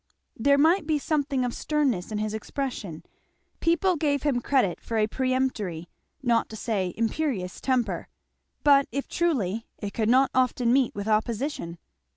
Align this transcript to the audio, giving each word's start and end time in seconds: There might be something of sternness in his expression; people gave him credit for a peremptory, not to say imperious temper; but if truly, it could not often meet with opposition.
There 0.35 0.57
might 0.57 0.87
be 0.87 0.97
something 0.97 1.45
of 1.45 1.53
sternness 1.53 2.11
in 2.11 2.17
his 2.17 2.33
expression; 2.33 3.05
people 3.59 3.97
gave 3.97 4.23
him 4.23 4.41
credit 4.41 4.81
for 4.81 4.97
a 4.97 5.05
peremptory, 5.05 5.89
not 6.23 6.49
to 6.49 6.55
say 6.55 6.91
imperious 6.97 7.61
temper; 7.61 8.07
but 8.63 8.87
if 8.91 9.07
truly, 9.07 9.67
it 9.77 9.93
could 9.93 10.09
not 10.09 10.31
often 10.33 10.73
meet 10.73 10.95
with 10.95 11.07
opposition. 11.07 11.77